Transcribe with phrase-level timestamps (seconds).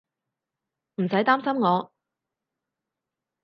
[0.95, 1.93] 唔使擔心我